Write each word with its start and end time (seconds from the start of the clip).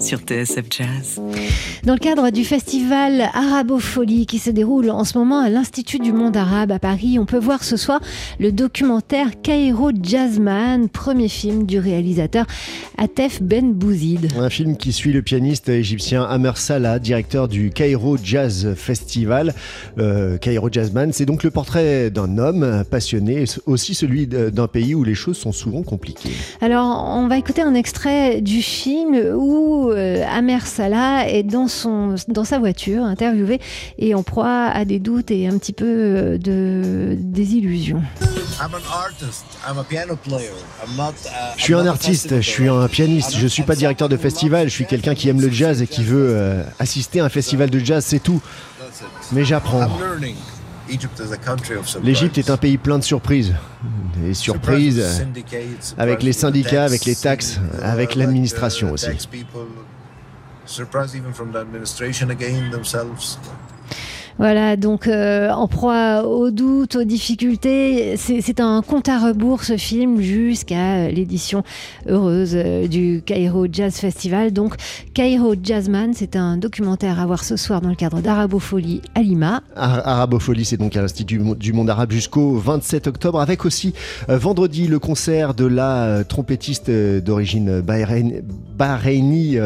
sur 0.00 0.18
TSF 0.18 0.64
Jazz. 0.70 1.20
Dans 1.84 1.92
le 1.92 1.98
cadre 1.98 2.30
du 2.30 2.44
festival 2.44 3.30
Arabofolie 3.32 4.26
qui 4.26 4.38
se 4.38 4.50
déroule 4.50 4.90
en 4.90 5.04
ce 5.04 5.16
moment 5.16 5.40
à 5.40 5.48
l'Institut 5.48 5.98
du 5.98 6.12
monde 6.12 6.36
arabe 6.36 6.72
à 6.72 6.78
Paris, 6.78 7.18
on 7.18 7.26
peut 7.26 7.38
voir 7.38 7.62
ce 7.62 7.76
soir 7.76 8.00
le 8.38 8.52
documentaire 8.52 9.40
Cairo 9.42 9.90
Jazzman, 10.02 10.88
premier 10.88 11.28
film 11.28 11.66
du 11.66 11.78
réalisateur 11.78 12.46
Atef 12.98 13.42
Ben 13.42 13.72
Bouzid. 13.72 14.32
Un 14.38 14.50
film 14.50 14.76
qui 14.76 14.92
suit 14.92 15.12
le 15.12 15.22
pianiste 15.22 15.68
égyptien 15.68 16.24
Amer 16.24 16.56
Salah, 16.56 16.98
directeur 16.98 17.48
du 17.48 17.70
Cairo 17.70 18.16
Jazz 18.22 18.74
Festival. 18.76 19.54
Euh, 19.98 20.38
Cairo 20.38 20.68
Jazzman, 20.70 21.12
c'est 21.12 21.26
donc 21.26 21.42
le 21.42 21.50
portrait 21.50 22.10
d'un 22.10 22.38
homme 22.38 22.84
passionné, 22.90 23.44
aussi 23.66 23.94
celui 23.94 24.26
d'un 24.26 24.68
pays 24.68 24.94
où 24.94 25.04
les 25.04 25.14
choses 25.14 25.36
sont 25.36 25.52
souvent 25.52 25.82
compliquées. 25.82 26.32
Alors, 26.60 27.12
on 27.14 27.28
va 27.28 27.38
écouter 27.38 27.62
un 27.62 27.74
extrait 27.74 28.40
du 28.40 28.62
film 28.62 29.14
où 29.36 29.83
euh, 29.90 30.24
Amer 30.28 30.66
Salah 30.66 31.28
est 31.28 31.42
dans, 31.42 31.68
son, 31.68 32.14
dans 32.28 32.44
sa 32.44 32.58
voiture, 32.58 33.04
interviewé, 33.04 33.60
et 33.98 34.14
en 34.14 34.22
proie 34.22 34.66
à 34.66 34.84
des 34.84 34.98
doutes 34.98 35.30
et 35.30 35.46
un 35.46 35.58
petit 35.58 35.72
peu 35.72 35.86
euh, 35.86 36.38
de 36.38 37.16
désillusion. 37.18 38.02
Je 41.56 41.62
suis 41.62 41.74
un 41.74 41.86
artiste, 41.86 42.40
je 42.40 42.50
suis 42.50 42.68
un 42.68 42.88
pianiste, 42.88 43.36
je 43.36 43.46
suis 43.46 43.62
pas 43.62 43.74
directeur 43.74 44.08
de 44.08 44.16
festival, 44.16 44.68
je 44.68 44.74
suis 44.74 44.86
quelqu'un 44.86 45.14
qui 45.14 45.28
aime 45.28 45.40
le 45.40 45.50
jazz 45.50 45.82
et 45.82 45.86
qui 45.86 46.04
veut 46.04 46.28
euh, 46.30 46.62
assister 46.78 47.20
à 47.20 47.24
un 47.24 47.28
festival 47.28 47.70
de 47.70 47.78
jazz, 47.78 48.04
c'est 48.04 48.22
tout. 48.22 48.40
Mais 49.32 49.44
j'apprends. 49.44 49.88
L'Égypte 52.02 52.38
est 52.38 52.50
un 52.50 52.56
pays 52.56 52.78
plein 52.78 52.98
de 52.98 53.04
surprises. 53.04 53.54
Des 54.16 54.34
surprises 54.34 55.26
avec 55.98 56.22
les 56.22 56.32
syndicats, 56.32 56.84
avec 56.84 57.04
les 57.04 57.14
taxes, 57.16 57.60
avec 57.82 58.14
l'administration 58.14 58.92
aussi. 58.92 59.10
Voilà, 64.36 64.76
donc 64.76 65.06
euh, 65.06 65.50
en 65.50 65.68
proie 65.68 66.24
aux 66.26 66.50
doutes, 66.50 66.96
aux 66.96 67.04
difficultés, 67.04 68.16
c'est 68.16 68.58
un 68.58 68.82
compte 68.82 69.08
à 69.08 69.18
rebours 69.18 69.62
ce 69.62 69.76
film 69.76 70.20
jusqu'à 70.20 71.08
l'édition 71.08 71.62
heureuse 72.08 72.54
euh, 72.54 72.88
du 72.88 73.22
Cairo 73.24 73.68
Jazz 73.70 73.94
Festival. 73.94 74.52
Donc 74.52 74.74
Cairo 75.14 75.54
Jazzman, 75.62 76.14
c'est 76.14 76.34
un 76.34 76.56
documentaire 76.56 77.20
à 77.20 77.26
voir 77.26 77.44
ce 77.44 77.56
soir 77.56 77.80
dans 77.80 77.90
le 77.90 77.94
cadre 77.94 78.20
d'Arabofolie 78.20 79.02
à 79.14 79.22
Lima. 79.22 79.62
Arabofolie, 79.76 80.64
c'est 80.64 80.78
donc 80.78 80.96
à 80.96 81.02
l'Institut 81.02 81.40
du 81.56 81.72
monde 81.72 81.88
arabe 81.88 82.10
jusqu'au 82.10 82.56
27 82.56 83.06
octobre, 83.06 83.40
avec 83.40 83.64
aussi 83.64 83.94
euh, 84.28 84.36
vendredi 84.36 84.88
le 84.88 84.98
concert 84.98 85.54
de 85.54 85.64
la 85.64 86.24
trompettiste 86.24 86.90
d'origine 86.90 87.80
bahreïni 87.80 89.58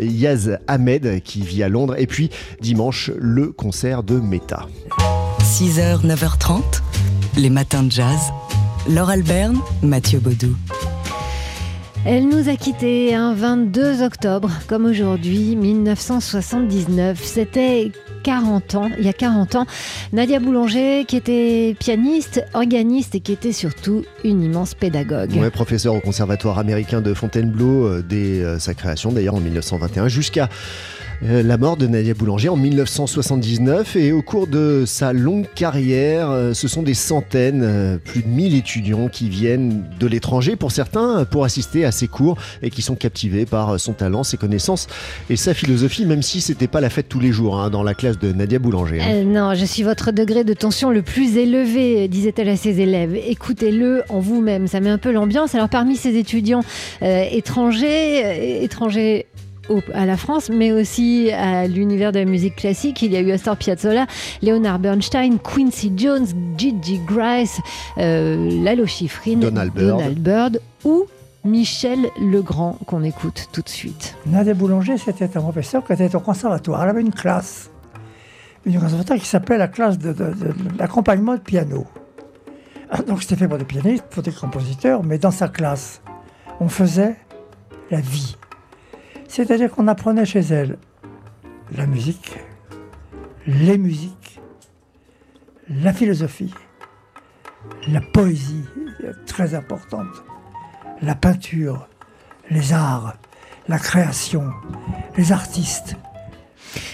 Yaz 0.00 0.58
Ahmed 0.66 1.22
qui 1.22 1.42
vit 1.42 1.62
à 1.62 1.68
Londres, 1.68 1.94
et 1.96 2.08
puis 2.08 2.30
dimanche 2.60 3.12
le 3.16 3.52
concert 3.52 4.02
de 4.02 4.15
Méta. 4.20 4.66
6h, 5.40 6.04
9h30, 6.04 6.62
les 7.36 7.50
matins 7.50 7.82
de 7.82 7.90
jazz. 7.90 8.18
Laure 8.88 9.10
Alberne, 9.10 9.58
Mathieu 9.82 10.20
Baudou. 10.20 10.56
Elle 12.04 12.28
nous 12.28 12.48
a 12.48 12.54
quittés 12.54 13.16
un 13.16 13.34
22 13.34 14.02
octobre, 14.02 14.50
comme 14.68 14.86
aujourd'hui, 14.86 15.56
1979. 15.56 17.20
C'était 17.20 17.90
40 18.22 18.74
ans, 18.76 18.90
il 18.98 19.04
y 19.04 19.08
a 19.08 19.12
40 19.12 19.56
ans. 19.56 19.66
Nadia 20.12 20.38
Boulanger, 20.38 21.04
qui 21.06 21.16
était 21.16 21.74
pianiste, 21.78 22.44
organiste 22.54 23.16
et 23.16 23.20
qui 23.20 23.32
était 23.32 23.52
surtout 23.52 24.04
une 24.22 24.42
immense 24.42 24.74
pédagogue. 24.74 25.32
Ouais, 25.32 25.50
professeur 25.50 25.94
au 25.94 26.00
Conservatoire 26.00 26.58
américain 26.58 27.00
de 27.00 27.12
Fontainebleau 27.12 27.86
euh, 27.86 28.04
dès 28.08 28.40
euh, 28.40 28.58
sa 28.58 28.74
création, 28.74 29.10
d'ailleurs 29.10 29.34
en 29.34 29.40
1921, 29.40 30.08
jusqu'à 30.08 30.48
euh, 31.24 31.42
la 31.42 31.56
mort 31.56 31.76
de 31.76 31.86
Nadia 31.86 32.14
Boulanger 32.14 32.50
en 32.50 32.56
1979 32.56 33.96
et 33.96 34.12
au 34.12 34.20
cours 34.20 34.46
de 34.46 34.84
sa 34.86 35.12
longue 35.12 35.46
carrière, 35.54 36.30
euh, 36.30 36.52
ce 36.52 36.68
sont 36.68 36.82
des 36.82 36.94
centaines, 36.94 37.62
euh, 37.62 37.96
plus 37.96 38.22
de 38.22 38.28
1000 38.28 38.54
étudiants 38.54 39.08
qui 39.08 39.28
viennent 39.28 39.84
de 39.98 40.06
l'étranger 40.06 40.56
pour 40.56 40.72
certains 40.72 41.24
pour 41.24 41.44
assister 41.44 41.84
à 41.84 41.92
ses 41.92 42.06
cours 42.06 42.36
et 42.62 42.70
qui 42.70 42.82
sont 42.82 42.96
captivés 42.96 43.46
par 43.46 43.80
son 43.80 43.94
talent, 43.94 44.24
ses 44.24 44.36
connaissances 44.36 44.88
et 45.30 45.36
sa 45.36 45.54
philosophie, 45.54 46.04
même 46.04 46.22
si 46.22 46.40
c'était 46.40 46.66
pas 46.66 46.80
la 46.80 46.90
fête 46.90 47.08
tous 47.08 47.20
les 47.20 47.32
jours 47.32 47.58
hein, 47.58 47.70
dans 47.70 47.82
la 47.82 47.94
classe 47.94 48.18
de 48.18 48.32
Nadia 48.32 48.58
Boulanger. 48.58 49.00
Hein. 49.00 49.24
non, 49.24 49.54
je 49.54 49.64
suis 49.64 49.82
votre 49.82 50.12
degré 50.12 50.44
de 50.44 50.52
tension 50.52 50.90
le 50.90 51.02
plus 51.02 51.38
élevé, 51.38 52.08
disait-elle 52.08 52.50
à 52.50 52.56
ses 52.56 52.80
élèves. 52.80 53.14
Écoutez-le 53.14 54.02
en 54.10 54.20
vous-même, 54.20 54.66
ça 54.66 54.80
met 54.80 54.90
un 54.90 54.98
peu 54.98 55.12
l'ambiance. 55.12 55.54
Alors 55.54 55.68
parmi 55.68 55.96
ces 55.96 56.16
étudiants 56.16 56.62
étrangers, 57.00 58.62
étrangers 58.62 59.26
à 59.94 60.06
la 60.06 60.16
France, 60.16 60.50
mais 60.50 60.72
aussi 60.72 61.30
à 61.32 61.66
l'univers 61.66 62.12
de 62.12 62.18
la 62.18 62.24
musique 62.24 62.56
classique. 62.56 63.02
Il 63.02 63.12
y 63.12 63.16
a 63.16 63.20
eu 63.20 63.30
Astor 63.32 63.56
Piazzolla, 63.56 64.06
Leonard 64.42 64.78
Bernstein, 64.78 65.38
Quincy 65.38 65.92
Jones, 65.96 66.26
Gigi 66.56 67.00
Grice, 67.06 67.60
euh, 67.98 68.62
Lalo 68.62 68.86
Schifrin, 68.86 69.36
Donald 69.36 69.72
Byrd. 69.72 70.60
ou 70.84 71.06
Michel 71.44 72.10
Legrand 72.20 72.76
qu'on 72.86 73.04
écoute 73.04 73.48
tout 73.52 73.62
de 73.62 73.68
suite. 73.68 74.16
Nadia 74.26 74.52
Boulanger, 74.54 74.98
c'était 74.98 75.36
un 75.36 75.40
professeur 75.40 75.84
qui 75.84 75.92
était 75.92 76.14
au 76.14 76.20
conservatoire. 76.20 76.82
Elle 76.82 76.90
avait 76.90 77.00
une 77.00 77.14
classe, 77.14 77.70
une 78.64 78.80
conservatoire 78.80 79.18
qui 79.18 79.26
s'appelait 79.26 79.58
la 79.58 79.68
classe 79.68 79.96
d'accompagnement 79.98 81.32
de, 81.32 81.38
de, 81.38 81.42
piano. 81.42 81.86
Ah, 82.90 83.02
donc 83.02 83.22
c'était 83.22 83.36
fait 83.36 83.48
pour 83.48 83.58
des 83.58 83.64
pianistes, 83.64 84.04
pour 84.10 84.22
des 84.22 84.32
compositeurs, 84.32 85.02
mais 85.02 85.18
dans 85.18 85.30
sa 85.30 85.48
classe, 85.48 86.02
on 86.60 86.68
faisait 86.68 87.16
la 87.90 88.00
vie. 88.00 88.36
C'est-à-dire 89.28 89.70
qu'on 89.70 89.88
apprenait 89.88 90.24
chez 90.24 90.40
elle 90.40 90.78
la 91.76 91.86
musique, 91.86 92.38
les 93.46 93.78
musiques, 93.78 94.40
la 95.68 95.92
philosophie, 95.92 96.54
la 97.88 98.00
poésie 98.00 98.64
très 99.26 99.54
importante, 99.54 100.24
la 101.02 101.14
peinture, 101.14 101.88
les 102.50 102.72
arts, 102.72 103.16
la 103.68 103.78
création, 103.78 104.52
les 105.16 105.32
artistes, 105.32 105.96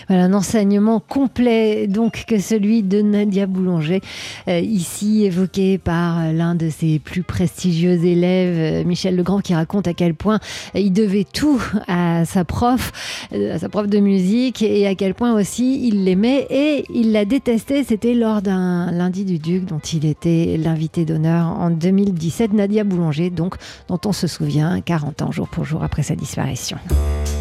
voilà, 0.09 0.25
un 0.25 0.33
enseignement 0.33 1.01
complet 1.01 1.87
donc 1.87 2.25
que 2.27 2.39
celui 2.39 2.83
de 2.83 3.03
Nadia 3.03 3.47
Boulanger, 3.47 4.01
euh, 4.49 4.59
ici 4.59 5.25
évoqué 5.25 5.79
par 5.79 6.33
l'un 6.33 6.55
de 6.55 6.71
ses 6.71 6.99
plus 6.99 7.23
prestigieux 7.23 8.05
élèves, 8.05 8.85
euh, 8.85 8.85
Michel 8.87 9.17
Legrand, 9.17 9.41
qui 9.41 9.55
raconte 9.55 9.87
à 9.89 9.95
quel 9.95 10.15
point 10.15 10.41
il 10.75 10.93
devait 10.93 11.27
tout 11.31 11.63
à 11.89 12.25
sa 12.25 12.45
prof, 12.45 12.93
euh, 13.33 13.55
à 13.55 13.59
sa 13.59 13.69
prof 13.69 13.87
de 13.87 13.99
musique, 13.99 14.63
et 14.63 14.87
à 14.87 14.95
quel 14.95 15.15
point 15.15 15.35
aussi 15.35 15.87
il 15.87 16.05
l'aimait 16.05 16.47
et 16.51 16.85
il 16.95 17.13
la 17.13 17.25
détestait. 17.25 17.85
C'était 17.85 18.15
lors 18.15 18.43
d'un 18.43 18.91
lundi 18.93 19.25
du 19.25 19.39
Duc 19.39 19.65
dont 19.65 19.79
il 19.79 20.05
était 20.07 20.57
l'invité 20.59 21.05
d'honneur 21.05 21.47
en 21.47 21.71
2017, 21.71 22.53
Nadia 22.53 22.85
Boulanger, 22.85 23.31
donc 23.31 23.57
dont 23.89 24.01
on 24.05 24.13
se 24.13 24.27
souvient 24.27 24.81
40 24.81 25.23
ans 25.23 25.33
jour 25.33 25.49
pour 25.49 25.65
jour 25.65 25.83
après 25.83 26.03
sa 26.03 26.15
disparition. 26.15 26.79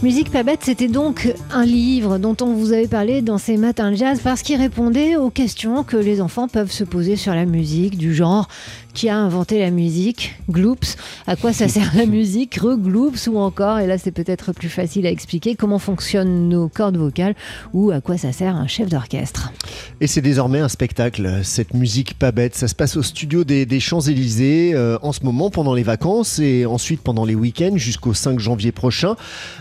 Musique 0.00 0.30
pas 0.30 0.44
bête, 0.44 0.60
c'était 0.62 0.86
donc 0.86 1.34
un 1.50 1.64
livre 1.64 2.18
dont 2.18 2.36
on 2.40 2.54
vous 2.54 2.72
avait 2.72 2.86
parlé 2.86 3.20
dans 3.20 3.36
ces 3.36 3.56
matins 3.56 3.90
de 3.90 3.96
jazz 3.96 4.20
parce 4.22 4.42
qu'il 4.42 4.56
répondait 4.56 5.16
aux 5.16 5.28
questions 5.28 5.82
que 5.82 5.96
les 5.96 6.20
enfants 6.20 6.46
peuvent 6.46 6.70
se 6.70 6.84
poser 6.84 7.16
sur 7.16 7.34
la 7.34 7.46
musique, 7.46 7.98
du 7.98 8.14
genre 8.14 8.46
qui 8.94 9.08
a 9.08 9.16
inventé 9.16 9.60
la 9.60 9.70
musique 9.70 10.36
Gloops 10.50 10.96
À 11.26 11.36
quoi 11.36 11.52
ça 11.52 11.68
sert 11.68 11.92
la 11.96 12.06
musique 12.06 12.56
Regloops 12.56 13.28
Ou 13.28 13.38
encore, 13.38 13.78
et 13.78 13.86
là 13.86 13.98
c'est 13.98 14.12
peut-être 14.12 14.52
plus 14.52 14.68
facile 14.68 15.06
à 15.06 15.10
expliquer, 15.10 15.56
comment 15.56 15.78
fonctionnent 15.78 16.48
nos 16.48 16.68
cordes 16.68 16.96
vocales 16.96 17.34
ou 17.72 17.90
à 17.90 18.00
quoi 18.00 18.18
ça 18.18 18.32
sert 18.32 18.54
un 18.56 18.66
chef 18.66 18.88
d'orchestre 18.88 19.52
Et 20.00 20.06
c'est 20.06 20.20
désormais 20.20 20.60
un 20.60 20.68
spectacle, 20.68 21.40
cette 21.42 21.74
musique 21.74 22.18
pas 22.18 22.32
bête. 22.32 22.54
Ça 22.54 22.66
se 22.66 22.74
passe 22.74 22.96
au 22.96 23.02
studio 23.02 23.44
des, 23.44 23.80
Champs-Élysées 23.80 24.72
euh, 24.74 24.98
en 25.02 25.12
ce 25.12 25.24
moment 25.24 25.50
pendant 25.50 25.74
les 25.74 25.84
vacances 25.84 26.40
et 26.40 26.66
ensuite 26.66 27.00
pendant 27.00 27.24
les 27.24 27.36
week-ends 27.36 27.76
jusqu'au 27.76 28.14
5 28.14 28.40
janvier 28.40 28.72
prochain 28.72 29.14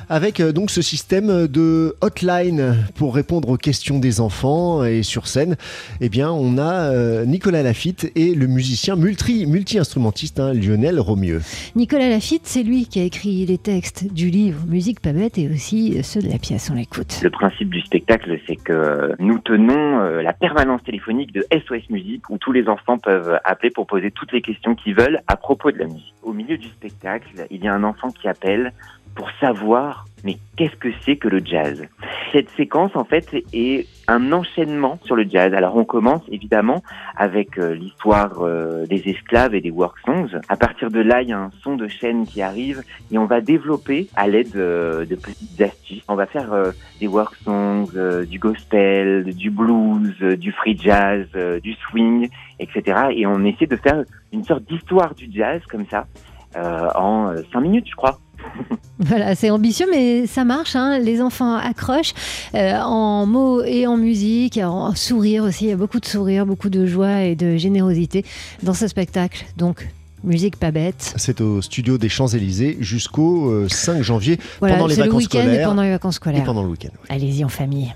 avec 0.09 0.26
euh, 0.39 0.51
donc 0.51 0.71
ce 0.71 0.81
système 0.81 1.47
de 1.47 1.95
hotline 2.01 2.75
pour 2.95 3.15
répondre 3.15 3.49
aux 3.49 3.57
questions 3.57 3.99
des 3.99 4.19
enfants 4.19 4.83
et 4.83 5.03
sur 5.03 5.27
scène, 5.27 5.55
eh 6.01 6.09
bien 6.09 6.31
on 6.31 6.57
a 6.57 6.91
euh, 6.91 7.25
Nicolas 7.25 7.63
Lafitte 7.63 8.11
et 8.15 8.35
le 8.35 8.47
musicien 8.47 8.95
multi 8.95 9.45
multi-instrumentiste 9.45 10.39
hein, 10.39 10.53
Lionel 10.53 10.99
Romieux. 10.99 11.41
Nicolas 11.75 12.09
Lafitte, 12.09 12.45
c'est 12.45 12.63
lui 12.63 12.85
qui 12.87 12.99
a 12.99 13.03
écrit 13.03 13.45
les 13.45 13.57
textes 13.57 14.11
du 14.11 14.29
livre 14.29 14.59
Musique 14.67 14.99
pas 14.99 15.13
bête 15.13 15.37
et 15.37 15.49
aussi 15.49 16.03
ceux 16.03 16.21
de 16.21 16.29
la 16.29 16.39
pièce. 16.39 16.69
On 16.71 16.75
l'écoute. 16.75 17.19
Le 17.23 17.29
principe 17.29 17.69
du 17.69 17.81
spectacle, 17.81 18.37
c'est 18.47 18.57
que 18.57 19.13
nous 19.19 19.39
tenons 19.39 20.01
euh, 20.01 20.21
la 20.21 20.33
permanence 20.33 20.83
téléphonique 20.83 21.33
de 21.33 21.45
SOS 21.51 21.89
Musique 21.89 22.29
où 22.29 22.37
tous 22.37 22.51
les 22.51 22.67
enfants 22.67 22.97
peuvent 22.97 23.39
appeler 23.43 23.69
pour 23.69 23.87
poser 23.87 24.11
toutes 24.11 24.33
les 24.33 24.41
questions 24.41 24.75
qu'ils 24.75 24.95
veulent 24.95 25.21
à 25.27 25.37
propos 25.37 25.71
de 25.71 25.77
la 25.77 25.85
musique. 25.85 26.13
Au 26.23 26.33
milieu 26.33 26.57
du 26.57 26.67
spectacle, 26.67 27.47
il 27.49 27.63
y 27.63 27.67
a 27.67 27.73
un 27.73 27.83
enfant 27.83 28.09
qui 28.09 28.27
appelle 28.27 28.73
pour 29.17 29.29
savoir 29.41 30.05
mais 30.23 30.37
qu'est-ce 30.55 30.75
que 30.75 30.89
c'est 31.05 31.15
que 31.15 31.27
le 31.27 31.41
jazz? 31.43 31.85
Cette 32.31 32.49
séquence, 32.57 32.95
en 32.95 33.05
fait, 33.05 33.33
est 33.53 33.87
un 34.07 34.31
enchaînement 34.31 34.99
sur 35.03 35.15
le 35.15 35.25
jazz. 35.29 35.53
Alors, 35.53 35.75
on 35.77 35.85
commence 35.85 36.23
évidemment 36.29 36.81
avec 37.15 37.57
euh, 37.57 37.75
l'histoire 37.75 38.41
euh, 38.41 38.85
des 38.87 39.07
esclaves 39.07 39.53
et 39.53 39.61
des 39.61 39.69
work 39.69 39.97
songs. 40.05 40.39
À 40.49 40.57
partir 40.57 40.89
de 40.89 40.99
là, 40.99 41.21
il 41.21 41.29
y 41.29 41.33
a 41.33 41.39
un 41.39 41.51
son 41.61 41.75
de 41.75 41.87
chaîne 41.87 42.25
qui 42.25 42.41
arrive 42.41 42.83
et 43.11 43.17
on 43.17 43.25
va 43.25 43.41
développer 43.41 44.09
à 44.15 44.27
l'aide 44.27 44.55
euh, 44.55 45.05
de 45.05 45.15
petites 45.15 45.61
astuces. 45.61 46.03
On 46.07 46.15
va 46.15 46.25
faire 46.25 46.49
des 46.99 47.07
work 47.07 47.35
songs, 47.43 47.87
du 48.27 48.39
gospel, 48.39 49.23
du 49.35 49.51
blues, 49.51 50.17
du 50.19 50.51
free 50.51 50.77
jazz, 50.77 51.27
du 51.61 51.73
swing, 51.73 52.29
etc. 52.59 53.09
Et 53.11 53.25
on 53.25 53.43
essaie 53.45 53.67
de 53.67 53.75
faire 53.75 54.03
une 54.33 54.43
sorte 54.43 54.63
d'histoire 54.63 55.13
du 55.15 55.29
jazz 55.31 55.61
comme 55.69 55.85
ça 55.85 56.05
en 56.55 57.35
cinq 57.51 57.61
minutes, 57.61 57.87
je 57.89 57.95
crois. 57.95 58.19
Voilà, 58.99 59.35
c'est 59.35 59.51
ambitieux, 59.51 59.85
mais 59.91 60.25
ça 60.25 60.43
marche. 60.43 60.75
Hein. 60.75 60.97
Les 60.97 61.21
enfants 61.21 61.55
accrochent 61.55 62.15
euh, 62.55 62.79
en 62.79 63.27
mots 63.27 63.63
et 63.63 63.85
en 63.85 63.95
musique, 63.95 64.57
en 64.57 64.95
sourire 64.95 65.43
aussi. 65.43 65.65
Il 65.65 65.69
y 65.69 65.71
a 65.71 65.75
beaucoup 65.75 65.99
de 65.99 66.05
sourire, 66.05 66.47
beaucoup 66.47 66.69
de 66.69 66.87
joie 66.87 67.21
et 67.21 67.35
de 67.35 67.57
générosité 67.57 68.25
dans 68.63 68.73
ce 68.73 68.87
spectacle. 68.87 69.45
Donc, 69.55 69.87
Musique 70.23 70.57
pas 70.57 70.71
bête. 70.71 71.13
C'est 71.15 71.41
au 71.41 71.61
studio 71.61 71.97
des 71.99 72.09
Champs-Élysées 72.09 72.77
jusqu'au 72.79 73.67
5 73.69 73.99
euh, 73.99 74.03
janvier 74.03 74.39
pendant 74.59 74.87
les 74.87 74.95
vacances 74.95 75.23
scolaires. 75.23 75.61
Et 75.61 75.63
pendant 75.63 75.83
les 75.83 75.91
vacances 75.91 76.15
scolaires. 76.15 76.41
Et 76.41 76.45
pendant 76.45 76.63
le 76.63 76.69
week-end. 76.69 76.89
Allez-y 77.07 77.45
en 77.45 77.49
famille. 77.49 77.93